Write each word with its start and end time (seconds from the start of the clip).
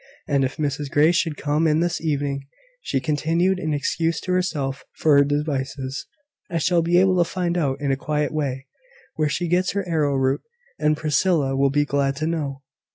And 0.27 0.43
if 0.43 0.57
Mrs 0.57 0.89
Grey 0.89 1.11
should 1.11 1.37
come 1.37 1.67
in 1.67 1.79
this 1.79 2.01
evening," 2.01 2.47
she 2.81 2.99
continued, 2.99 3.59
in 3.59 3.71
excuse 3.71 4.19
to 4.21 4.31
herself 4.31 4.83
for 4.95 5.15
her 5.17 5.23
devices, 5.23 6.07
"I 6.49 6.57
shall 6.57 6.81
be 6.81 6.97
able 6.97 7.19
to 7.19 7.23
find 7.23 7.55
out, 7.55 7.79
in 7.79 7.91
a 7.91 7.95
quiet 7.95 8.33
way, 8.33 8.65
where 9.13 9.29
she 9.29 9.47
gets 9.47 9.73
her 9.73 9.87
arrowroot; 9.87 10.41
and 10.79 10.97
Priscilla 10.97 11.55
will 11.55 11.69
be 11.69 11.85
glad 11.85 12.15
to 12.15 12.25
know." 12.25 12.63